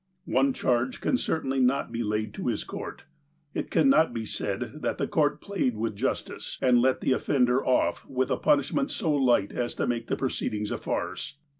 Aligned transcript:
One 0.25 0.51
charge 0.51 0.99
can 0.99 1.15
certainly 1.15 1.59
not 1.59 1.91
be 1.91 2.01
laid 2.01 2.33
to 2.33 2.47
his 2.47 2.63
court. 2.63 3.03
It 3.53 3.69
cannot 3.69 4.15
be 4.15 4.25
said 4.25 4.81
that 4.81 4.97
the 4.97 5.05
court 5.07 5.41
played 5.41 5.77
with 5.77 5.95
j 5.95 6.07
ustice, 6.07 6.57
and 6.59 6.81
let 6.81 7.01
the 7.01 7.11
offender 7.11 7.63
off 7.63 8.03
with 8.07 8.31
a 8.31 8.37
punishment 8.37 8.89
so 8.89 9.13
light 9.15 9.51
as 9.51 9.75
to 9.75 9.85
make 9.85 10.07
the 10.07 10.15
proceedings 10.17 10.71
a 10.71 10.79
farce. 10.79 11.37